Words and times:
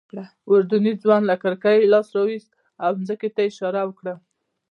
اردني 0.51 0.93
ځوان 1.03 1.21
له 1.29 1.35
کړکۍ 1.43 1.79
لاس 1.93 2.07
راوویست 2.15 2.49
او 2.83 2.91
ځمکې 3.07 3.29
ته 3.35 3.39
یې 3.43 3.49
اشاره 3.51 3.81
وکړه. 3.85 4.13